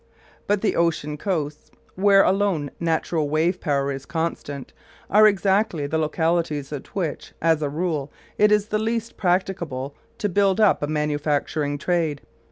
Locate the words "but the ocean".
0.47-1.15